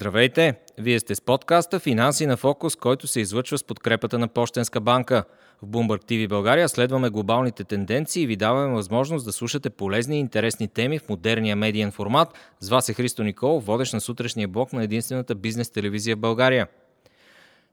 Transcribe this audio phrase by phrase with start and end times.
[0.00, 0.54] Здравейте!
[0.78, 5.24] Вие сте с подкаста Финанси на фокус, който се излъчва с подкрепата на Пощенска банка.
[5.62, 10.20] В Bloomberg TV България следваме глобалните тенденции и ви даваме възможност да слушате полезни и
[10.20, 12.28] интересни теми в модерния медиен формат.
[12.60, 16.68] С вас е Христо Никол, водещ на сутрешния блок на единствената бизнес телевизия в България.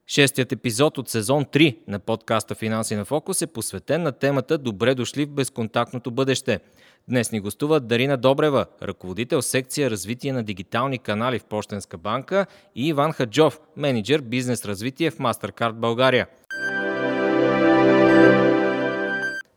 [0.08, 4.96] Шестият епизод от сезон 3 на подкаста Финанси на фокус е посветен на темата Добре
[4.96, 6.60] дошли в безконтактното бъдеще–
[7.10, 12.88] Днес ни гостува Дарина Добрева, ръководител секция развитие на дигитални канали в Пощенска банка и
[12.88, 16.28] Иван Хаджов, менеджер бизнес развитие в MasterCard България.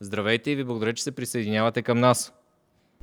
[0.00, 2.32] Здравейте и ви благодаря, че се присъединявате към нас.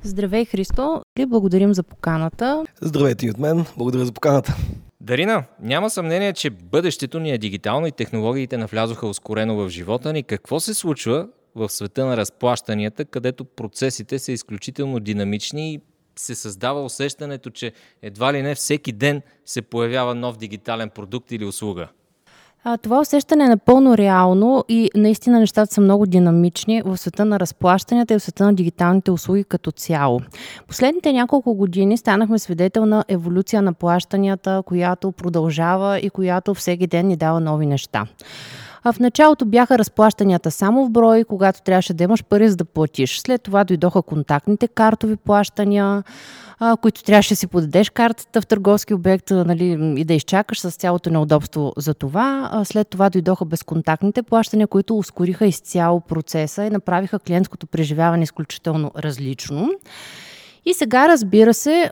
[0.02, 2.64] Здравей, Христо, и благодарим за поканата.
[2.80, 4.56] Здравейте и от мен, благодаря за поканата.
[5.00, 10.22] Дарина, няма съмнение, че бъдещето ни е дигитално и технологиите навлязоха ускорено в живота ни.
[10.22, 15.80] Какво се случва, в света на разплащанията, където процесите са изключително динамични и
[16.16, 17.72] се създава усещането, че
[18.02, 21.88] едва ли не всеки ден се появява нов дигитален продукт или услуга.
[22.82, 28.14] Това усещане е напълно реално и наистина нещата са много динамични в света на разплащанията
[28.14, 30.20] и в света на дигиталните услуги като цяло.
[30.66, 37.06] Последните няколко години станахме свидетел на еволюция на плащанията, която продължава и която всеки ден
[37.06, 38.06] ни дава нови неща.
[38.84, 42.64] А в началото бяха разплащанията само в брой, когато трябваше да имаш пари за да
[42.64, 43.20] платиш.
[43.20, 46.02] След това дойдоха контактните картови плащания,
[46.58, 50.70] а, които трябваше да си подадеш картата в търговски обект нали, и да изчакаш с
[50.70, 52.48] цялото неудобство за това.
[52.52, 58.90] А, след това дойдоха безконтактните плащания, които ускориха изцяло процеса и направиха клиентското преживяване изключително
[58.98, 59.70] различно.
[60.64, 61.90] И сега, разбира се,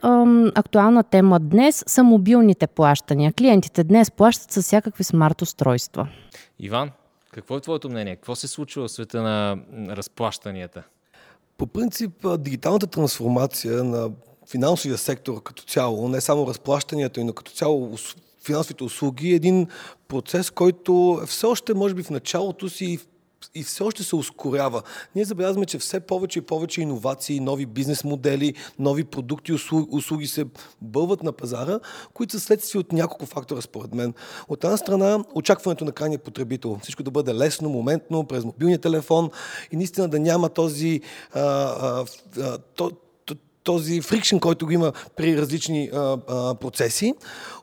[0.55, 3.33] актуална тема днес са мобилните плащания.
[3.33, 6.07] Клиентите днес плащат с всякакви смарт устройства.
[6.59, 6.91] Иван,
[7.31, 8.15] какво е твоето мнение?
[8.15, 9.57] Какво се случва в света на
[9.95, 10.83] разплащанията?
[11.57, 14.11] По принцип, дигиталната трансформация на
[14.49, 17.97] финансовия сектор като цяло, не само разплащанията, но като цяло
[18.45, 19.67] финансовите услуги, е един
[20.07, 22.99] процес, който все още, може би, в началото си и
[23.63, 24.81] все още се ускорява.
[25.15, 30.27] Ние забелязваме, че все повече и повече иновации, нови бизнес модели, нови продукти, услуги, услуги
[30.27, 30.45] се
[30.81, 31.79] бълват на пазара,
[32.13, 34.13] които са следствие от няколко фактора, според мен.
[34.47, 36.79] От една страна, очакването на крайния потребител.
[36.83, 39.29] Всичко да бъде лесно, моментно, през мобилния телефон
[39.71, 41.01] и наистина да няма този,
[41.33, 42.05] а, а,
[42.41, 42.57] а,
[43.67, 47.13] този фрикшн, който го има при различни а, а, процеси.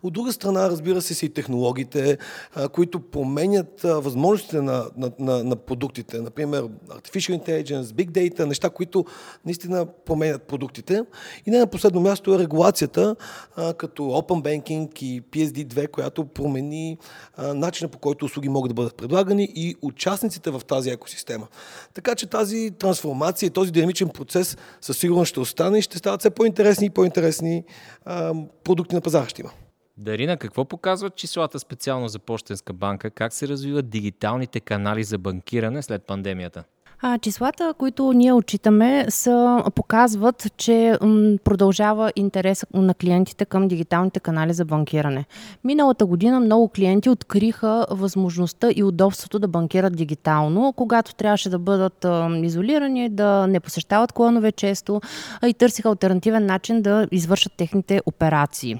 [0.02, 2.18] От друга страна, разбира се, са и технологиите,
[2.54, 6.20] а, които променят а, възможностите на, на, на, на продуктите.
[6.20, 9.04] Например, Artificial Intelligence, Big Data, неща, които
[9.44, 11.02] наистина променят продуктите.
[11.46, 13.16] И не на последно място е регулацията,
[13.56, 16.98] а, като Open Banking и PSD2, която промени
[17.36, 21.46] а, начина по който услуги могат да бъдат предлагани и участниците в тази екосистема.
[21.94, 26.30] Така че тази трансформация, този динамичен процес със сигурност ще остане и ще стават все
[26.30, 27.64] по-интересни и по-интересни
[28.04, 28.34] а,
[28.64, 29.50] продукти на пазара ще има.
[29.96, 33.10] Дарина, какво показват числата специално за Пощенска банка?
[33.10, 36.64] Как се развиват дигиталните канали за банкиране след пандемията?
[37.06, 44.20] А, числата, които ние отчитаме, са, показват, че м, продължава интерес на клиентите към дигиталните
[44.20, 45.24] канали за банкиране.
[45.64, 52.04] Миналата година много клиенти откриха възможността и удобството да банкират дигитално, когато трябваше да бъдат
[52.04, 55.00] а, изолирани, да не посещават клонове често
[55.40, 58.76] а и търсиха альтернативен начин да извършат техните операции.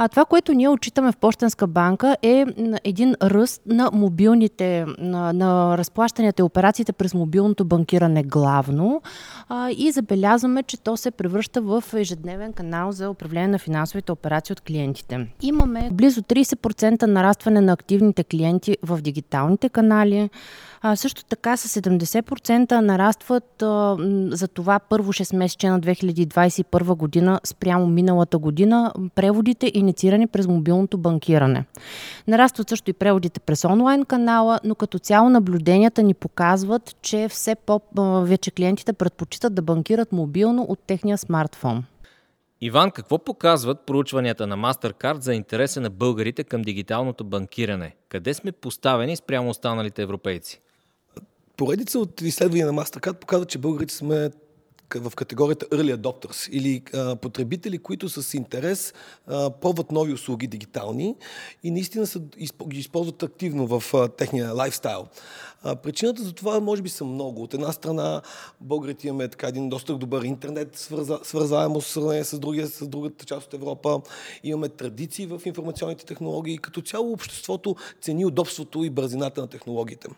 [0.00, 2.44] А това, което ние отчитаме в Пощенска банка е
[2.84, 9.02] един ръст на мобилните, на, на разплащанията и операциите през мобилното банкиране главно
[9.48, 14.52] а, и забелязваме, че то се превръща в ежедневен канал за управление на финансовите операции
[14.52, 15.26] от клиентите.
[15.42, 20.30] Имаме близо 30% нарастване на активните клиенти в дигиталните канали,
[20.80, 23.96] а, също така с 70% нарастват а,
[24.30, 30.98] за това първо 6 месече на 2021 година спрямо миналата година преводите инициирани през мобилното
[30.98, 31.64] банкиране.
[32.26, 37.54] Нарастват също и преводите през онлайн канала, но като цяло наблюденията ни показват, че все
[37.54, 41.84] по-вече клиентите предпочитат да банкират мобилно от техния смартфон.
[42.60, 47.96] Иван, какво показват проучванията на MasterCard за интереса на българите към дигиталното банкиране?
[48.08, 50.60] Къде сме поставени спрямо останалите европейци?
[51.58, 54.30] Поредица от изследвания на MasterCard показват, че българите сме
[54.94, 58.94] в категорията Early Adopters или а, потребители, които с интерес
[59.26, 61.16] а, пробват нови услуги дигитални
[61.62, 62.20] и наистина са,
[62.68, 65.06] ги използват активно в а, техния лайфстайл.
[65.62, 67.42] А, причината за това може би са много.
[67.42, 68.22] От една страна,
[68.60, 73.24] българите имаме така един доста добър интернет, свърза, свързаемо с сравнение с, другия, с другата
[73.24, 74.00] част от Европа.
[74.44, 76.58] Имаме традиции в информационните технологии.
[76.58, 80.08] Като цяло обществото цени удобството и бързината на технологиите.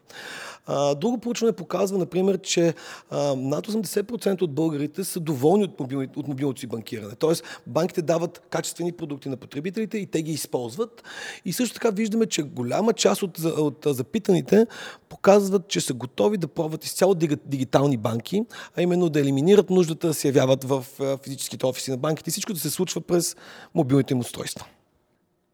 [0.66, 2.74] А, друго проучване показва, например, че
[3.10, 7.14] а, над 80% от българите са доволни от, мобилни, от мобилното си банкиране.
[7.14, 11.04] Тоест, банките дават качествени продукти на потребителите и те ги използват.
[11.44, 14.66] И също така виждаме, че голяма част от, от запитаните
[15.08, 17.14] показват, че са готови да пробват изцяло
[17.46, 18.42] дигитални банки,
[18.76, 20.84] а именно да елиминират нуждата да се явяват в
[21.24, 23.36] физическите офиси на банките и всичко да се случва през
[23.74, 24.66] мобилните им устройства.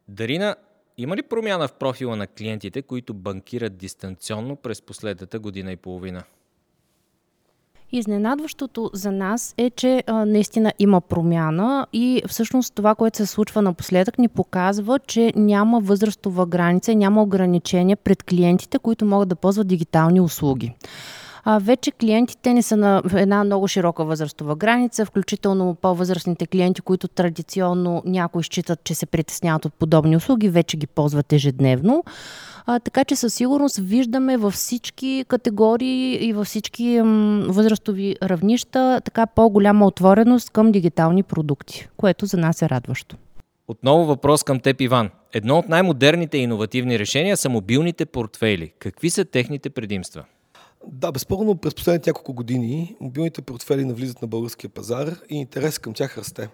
[0.09, 0.57] Дарина,
[0.99, 6.25] има ли промяна в профила на клиентите, които банкират дистанционно през последната година и половина?
[7.97, 13.63] Изненадващото за нас е, че а, наистина има промяна и всъщност това, което се случва
[13.63, 19.67] напоследък, ни показва, че няма възрастова граница, няма ограничения пред клиентите, които могат да ползват
[19.67, 20.73] дигитални услуги.
[21.49, 27.09] А, вече клиентите ни са на една много широка възрастова граница, включително по-възрастните клиенти, които
[27.09, 32.05] традиционно някои считат, че се притесняват от подобни услуги, вече ги ползват ежедневно.
[32.67, 39.01] А, така че със сигурност виждаме във всички категории и във всички м, възрастови равнища
[39.05, 43.17] така по-голяма отвореност към дигитални продукти, което за нас е радващо.
[43.69, 45.11] Отново въпрос към теб, Иван.
[45.33, 48.73] Едно от най-модерните и иновативни решения са мобилните портфейли.
[48.79, 50.25] Какви са техните предимства?
[50.85, 55.93] Да, безспорно през последните няколко години мобилните портфели навлизат на българския пазар и интерес към
[55.95, 56.49] тях расте.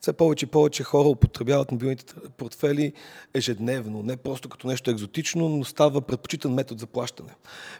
[0.00, 2.92] Все повече и повече хора употребяват мобилните портфели
[3.34, 7.34] ежедневно, не просто като нещо екзотично, но става предпочитан метод за плащане.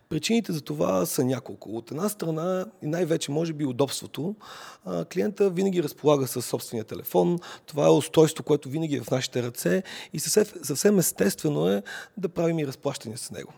[0.09, 1.77] Причините за това са няколко.
[1.77, 4.35] От една страна и най-вече може би удобството.
[5.13, 7.39] Клиента винаги разполага със собствения телефон.
[7.67, 9.83] Това е устройство, което винаги е в нашите ръце
[10.13, 10.21] и
[10.63, 11.83] съвсем естествено е
[12.17, 13.53] да правим и разплащания с него.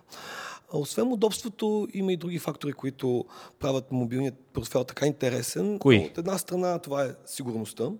[0.72, 3.24] Освен удобството, има и други фактори, които
[3.58, 5.78] правят мобилният портфел така интересен.
[5.78, 5.98] Кои?
[5.98, 7.90] От една страна това е сигурността.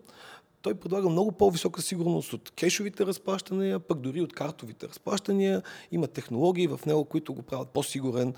[0.63, 5.63] Той предлага много по-висока сигурност от кешовите разплащания, пък дори от картовите разплащания.
[5.93, 8.35] Има технологии в него, които го правят по-сигурен.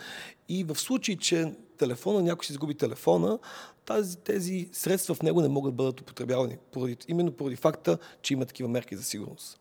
[0.48, 3.38] И в случай, че телефона, някой си изгуби телефона,
[3.84, 8.34] тази, тези средства в него не могат да бъдат употребявани, поради, именно поради факта, че
[8.34, 9.60] има такива мерки за сигурност.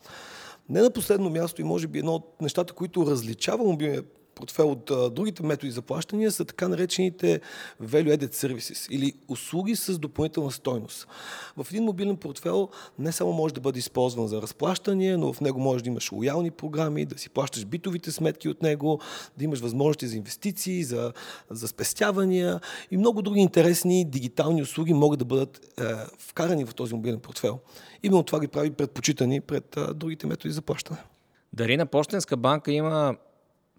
[0.69, 4.03] Не на последно място и може би едно от нещата, които различава мобилния
[4.35, 7.41] портфел от другите методи за плащания са така наречените
[7.83, 11.07] value-added services или услуги с допълнителна стойност.
[11.57, 12.69] В един мобилен портфел
[12.99, 16.51] не само може да бъде използван за разплащане, но в него може да имаш лоялни
[16.51, 18.99] програми, да си плащаш битовите сметки от него,
[19.37, 21.13] да имаш възможности за инвестиции, за,
[21.49, 22.59] за спестявания
[22.91, 25.83] и много други интересни дигитални услуги могат да бъдат е,
[26.19, 27.59] вкарани в този мобилен портфел.
[28.03, 30.99] Именно това ги прави предпочитани пред а, другите методи за плащане.
[31.53, 33.15] Дарина Пощенска банка има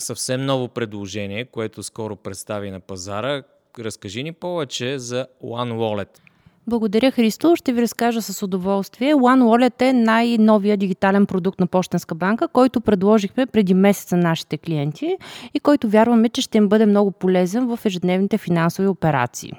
[0.03, 3.43] съвсем ново предложение, което скоро представи на пазара.
[3.79, 6.32] Разкажи ни повече за One Wallet.
[6.67, 7.57] Благодаря, Христо.
[7.57, 9.15] Ще ви разкажа с удоволствие.
[9.15, 15.17] OneWallet е най-новия дигитален продукт на Почтенска банка, който предложихме преди месец на нашите клиенти
[15.55, 19.53] и който вярваме, че ще им бъде много полезен в ежедневните финансови операции.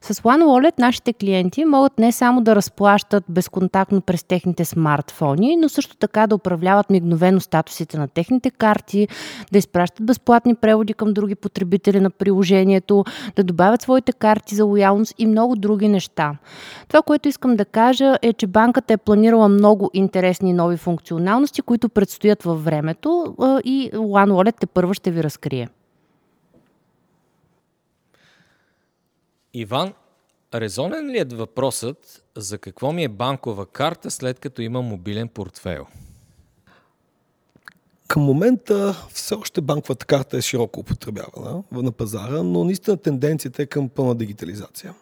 [0.00, 5.96] С OneWallet нашите клиенти могат не само да разплащат безконтактно през техните смартфони, но също
[5.96, 9.08] така да управляват мигновено статусите на техните карти,
[9.52, 13.04] да изпращат безплатни преводи към други потребители на приложението,
[13.36, 16.37] да добавят своите карти за лоялност и много други неща.
[16.88, 21.88] Това, което искам да кажа е, че банката е планирала много интересни нови функционалности, които
[21.88, 25.68] предстоят във времето и OneWallet те първо ще ви разкрие.
[29.54, 29.92] Иван,
[30.54, 35.86] резонен ли е въпросът за какво ми е банкова карта след като има мобилен портфел?
[38.08, 43.66] Към момента все още банковата карта е широко употребявана на пазара, но наистина тенденцията е
[43.66, 44.94] към пълна дигитализация.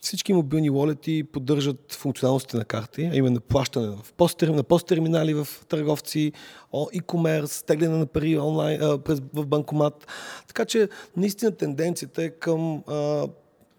[0.00, 5.48] Всички мобилни волети поддържат функционалностите на карти, а именно плащане в пост, на посттерминали в
[5.68, 6.32] търговци,
[6.72, 10.06] e-commerce, тегляне на пари онлайн, а, през, в банкомат.
[10.46, 13.28] Така че наистина тенденцията е към а,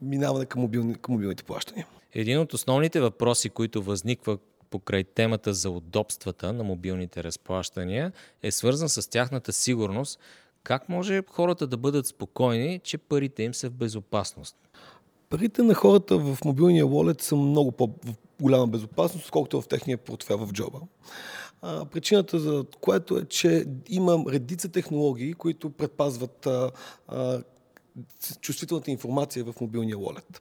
[0.01, 1.88] минаване към, мобилни, към мобилните плащания.
[2.13, 4.38] Един от основните въпроси, които възниква
[4.70, 8.12] покрай темата за удобствата на мобилните разплащания,
[8.44, 10.20] е свързан с тяхната сигурност.
[10.63, 14.56] Как може хората да бъдат спокойни, че парите им са в безопасност?
[15.32, 20.52] Парите на хората в мобилния wallet са много по-голяма безопасност, отколкото в техния портфел в
[20.52, 20.80] джоба.
[21.62, 26.72] А, причината за което е, че има редица технологии, които предпазват а,
[27.08, 27.44] а,
[28.42, 30.40] чувствителната информация в мобилния wallet.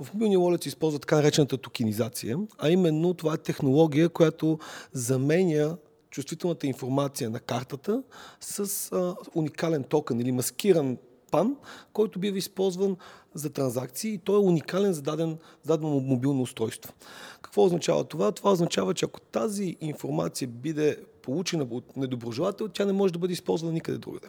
[0.00, 4.58] В мобилния wallet се използва така наречената токенизация, а именно това е технология, която
[4.92, 5.76] заменя
[6.10, 8.02] чувствителната информация на картата
[8.40, 10.96] с а, уникален токен или маскиран
[11.30, 11.56] пан,
[11.92, 12.96] който бива използван
[13.34, 16.92] за транзакции и той е уникален за, за дадено мобилно устройство.
[17.42, 18.32] Какво означава това?
[18.32, 23.32] Това означава, че ако тази информация биде получена от недоброжелател, тя не може да бъде
[23.32, 24.28] използвана никъде другаде.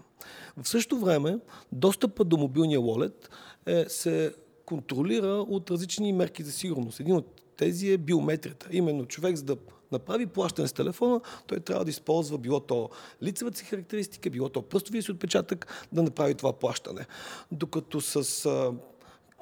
[0.61, 1.39] В същото време,
[1.71, 3.29] достъпът до мобилния wallet
[3.65, 4.33] е, се
[4.65, 6.99] контролира от различни мерки за сигурност.
[6.99, 8.67] Един от тези е биометрията.
[8.71, 9.57] Именно човек, за да
[9.91, 12.89] направи плащане с телефона, той трябва да използва било то
[13.23, 17.05] лицевата си характеристика, било то пръстовия си отпечатък, да направи това плащане.
[17.51, 18.73] Докато с а,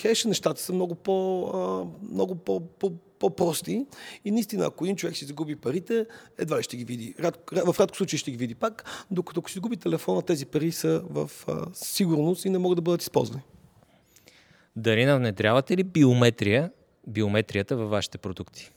[0.02, 3.86] кеш нещата са много по, а, много по, по по-прости
[4.26, 6.06] и наистина, ако един човек си загуби парите,
[6.38, 7.16] едва ли ще ги види.
[7.20, 10.72] Рад, в рядко случай ще ги види пак, докато ако си загуби телефона, тези пари
[10.72, 13.42] са в а, сигурност и не могат да бъдат използвани.
[14.76, 16.72] Дарина, внедрявате ли биометрия,
[17.08, 18.72] биометрията във вашите продукти?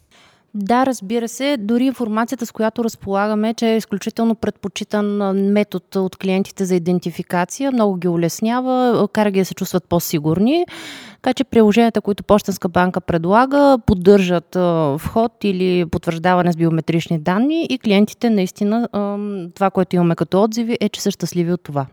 [0.54, 1.56] Да, разбира се.
[1.60, 5.16] Дори информацията, с която разполагаме, че е изключително предпочитан
[5.52, 10.66] метод от клиентите за идентификация, много ги улеснява, кара ги да се чувстват по-сигурни.
[11.22, 14.56] Така че приложенията, които Почтенска банка предлага, поддържат
[14.98, 18.88] вход или потвърждаване с биометрични данни и клиентите наистина
[19.54, 21.86] това, което имаме като отзиви е, че са щастливи от това.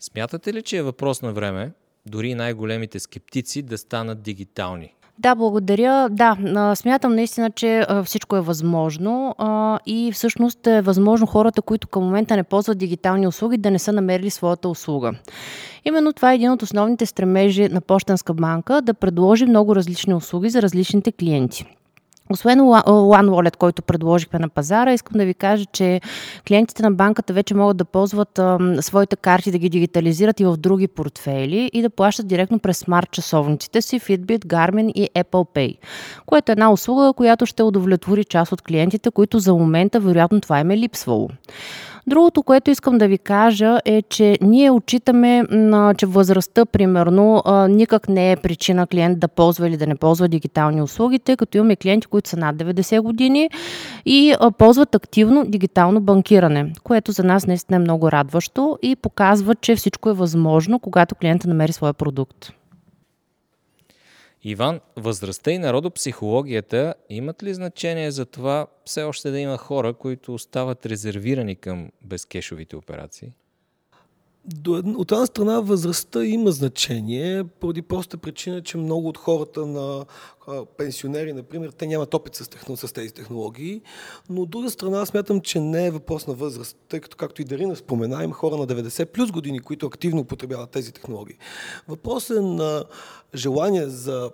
[0.00, 1.72] Смятате ли, че е въпрос на време
[2.06, 4.94] дори най-големите скептици да станат дигитални?
[5.18, 6.08] Да, благодаря.
[6.10, 6.36] Да,
[6.74, 9.34] смятам наистина, че всичко е възможно
[9.86, 13.92] и всъщност е възможно хората, които към момента не ползват дигитални услуги, да не са
[13.92, 15.12] намерили своята услуга.
[15.84, 20.50] Именно това е един от основните стремежи на Почтенска банка да предложи много различни услуги
[20.50, 21.77] за различните клиенти.
[22.30, 26.00] Освен One който предложихме на пазара, искам да ви кажа, че
[26.48, 30.56] клиентите на банката вече могат да ползват а, своите карти, да ги дигитализират и в
[30.56, 35.78] други портфели и да плащат директно през смарт часовниците си Fitbit, Garmin и Apple Pay,
[36.26, 40.60] което е една услуга, която ще удовлетвори част от клиентите, които за момента вероятно това
[40.60, 41.28] им е липсвало.
[42.08, 45.44] Другото, което искам да ви кажа е, че ние отчитаме,
[45.98, 50.82] че възрастта, примерно, никак не е причина клиент да ползва или да не ползва дигитални
[50.82, 53.50] услуги, тъй като имаме клиенти, които са над 90 години
[54.06, 59.76] и ползват активно дигитално банкиране, което за нас наистина е много радващо и показва, че
[59.76, 62.52] всичко е възможно, когато клиента намери своя продукт.
[64.48, 70.34] Иван, възрастта и народопсихологията имат ли значение за това все още да има хора, които
[70.34, 73.32] остават резервирани към безкешовите операции?
[74.96, 80.04] От една страна възрастта има значение, поради проста причина, че много от хората на
[80.76, 83.82] пенсионери, например, те нямат опит с, техно, с тези технологии,
[84.30, 87.44] но от друга страна смятам, че не е въпрос на възраст, тъй като, както и
[87.44, 91.36] Дарина спомена, има хора на 90 плюс години, които активно употребяват тези технологии.
[91.88, 92.84] Въпросът е на
[93.34, 94.30] желание за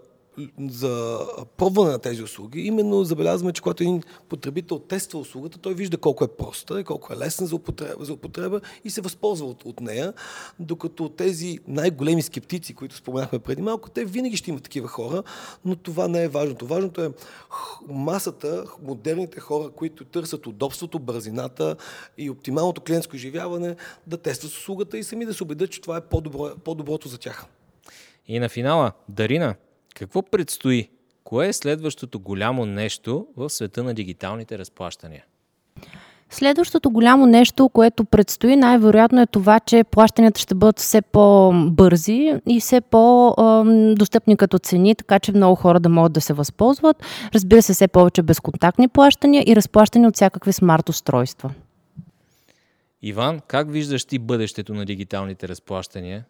[0.70, 1.18] за
[1.56, 6.24] пробване на тези услуги, именно забелязваме, че когато един потребител тества услугата, той вижда колко
[6.24, 9.80] е проста и колко е лесна за употреба, за употреба и се възползва от, от
[9.80, 10.12] нея,
[10.60, 15.22] докато тези най-големи скептици, които споменахме преди малко, те винаги ще имат такива хора,
[15.64, 16.66] но това не е важното.
[16.66, 17.10] Важното е
[17.88, 21.76] масата, модерните хора, които търсят удобството, бързината
[22.18, 23.76] и оптималното клиентско изживяване,
[24.06, 27.46] да тестват услугата и сами да се убедят, че това е по-добро, по-доброто за тях.
[28.28, 29.54] И на финала, Дарина,
[29.94, 30.88] какво предстои?
[31.24, 35.24] Кое е следващото голямо нещо в света на дигиталните разплащания?
[36.30, 42.60] Следващото голямо нещо, което предстои, най-вероятно е това, че плащанията ще бъдат все по-бързи и
[42.60, 47.02] все по-достъпни като цени, така че много хора да могат да се възползват.
[47.34, 51.50] Разбира се, все повече безконтактни плащания и разплащания от всякакви смарт устройства.
[53.02, 56.24] Иван, как виждаш ти бъдещето на дигиталните разплащания?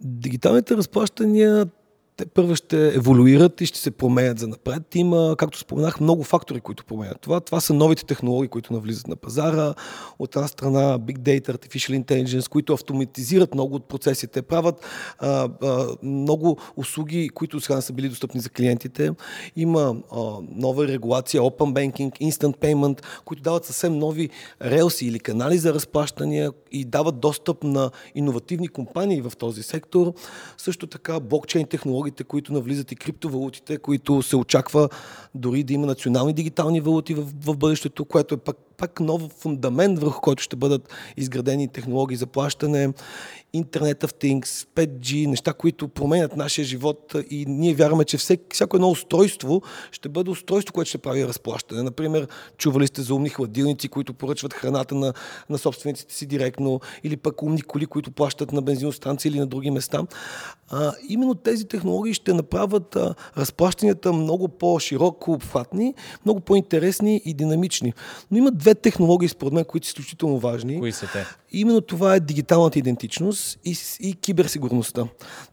[0.00, 1.66] Дигиталните разплащания
[2.16, 4.94] те първо ще еволюират и ще се променят за напред.
[4.94, 7.40] Има, както споменах, много фактори, които променят това.
[7.40, 9.74] Това са новите технологии, които навлизат на пазара.
[10.18, 14.86] От една страна Big Data, Artificial Intelligence, които автоматизират много от процесите, правят
[15.18, 19.10] а, а, много услуги, които сега са били достъпни за клиентите.
[19.56, 20.20] Има а,
[20.50, 24.30] нова регулация, Open Banking, Instant Payment, които дават съвсем нови
[24.62, 30.12] релси или канали за разплащания и дават достъп на иновативни компании в този сектор.
[30.58, 34.88] Също така блокчейн технологии технологиите, които навлизат и криптовалутите, които се очаква
[35.34, 39.98] дори да има национални дигитални валути в, в бъдещето, което е пак, пак нов фундамент,
[39.98, 42.92] върху който ще бъдат изградени технологии за плащане,
[43.54, 48.76] Internet of Things, 5G, неща, които променят нашия живот и ние вярваме, че всек, всяко
[48.76, 51.82] едно устройство ще бъде устройство, което ще прави разплащане.
[51.82, 52.28] Например,
[52.58, 55.12] чували сте за умни хладилници, които поръчват храната на,
[55.50, 59.70] на собствениците си директно, или пък умни коли, които плащат на бензиностанции или на други
[59.70, 60.02] места.
[60.70, 67.92] А, именно тези технологии ще направят а, разплащанията много по-широко обхватни, много по-интересни и динамични.
[68.30, 70.78] Но има две технологии, според мен, които са изключително важни.
[70.78, 71.26] Кои са те?
[71.52, 75.04] Именно това е дигиталната идентичност и, и киберсигурността.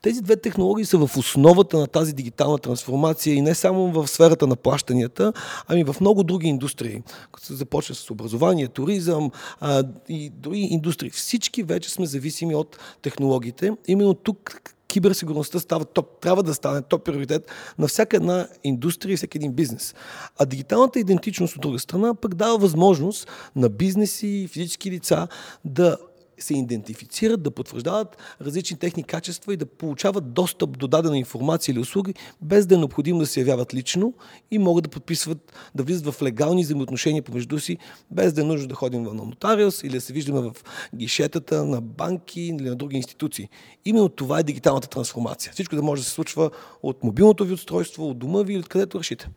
[0.01, 4.47] Тези две технологии са в основата на тази дигитална трансформация и не само в сферата
[4.47, 5.33] на плащанията,
[5.67, 7.01] ами в много други индустрии.
[7.31, 11.09] Като се започва с образование, туризъм а, и други индустрии.
[11.09, 13.71] Всички вече сме зависими от технологиите.
[13.87, 14.61] Именно тук
[14.93, 19.53] киберсигурността става топ, трябва да стане топ приоритет на всяка една индустрия и всеки един
[19.53, 19.95] бизнес.
[20.37, 25.27] А дигиталната идентичност от друга страна пък дава възможност на бизнеси и физически лица
[25.65, 25.97] да
[26.37, 31.79] се идентифицират, да потвърждават различни техни качества и да получават достъп до дадена информация или
[31.79, 34.13] услуги, без да е необходимо да се явяват лично
[34.51, 37.77] и могат да подписват, да влизат в легални взаимоотношения помежду си,
[38.11, 40.55] без да е нужно да ходим в нотариус или да се виждаме в
[40.95, 43.49] гишетата на банки или на други институции.
[43.85, 45.53] Именно това е дигиталната трансформация.
[45.53, 46.51] Всичко да може да се случва
[46.83, 49.29] от мобилното ви устройство, от дома ви или откъдето решите.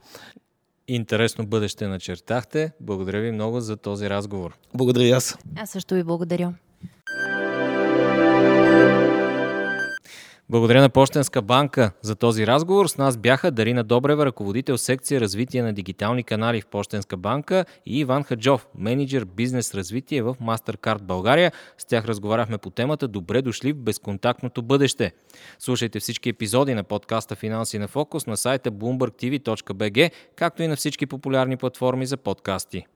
[0.88, 2.72] Интересно бъдеще начертахте.
[2.80, 4.58] Благодаря ви много за този разговор.
[4.74, 5.38] Благодаря и аз.
[5.56, 6.54] Аз също ви благодаря.
[10.48, 12.86] Благодаря на Пощенска банка за този разговор.
[12.86, 17.98] С нас бяха Дарина Добрева, ръководител секция развитие на дигитални канали в Пощенска банка и
[17.98, 21.52] Иван Хаджов, менеджер бизнес развитие в Mastercard България.
[21.78, 25.12] С тях разговаряхме по темата Добре дошли в безконтактното бъдеще.
[25.58, 31.06] Слушайте всички епизоди на подкаста Финанси на фокус на сайта bloombergtv.bg, както и на всички
[31.06, 32.86] популярни платформи за подкасти.